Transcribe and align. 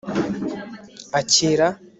akira 1.21 1.67